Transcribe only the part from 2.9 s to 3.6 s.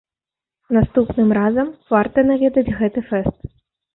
фэст.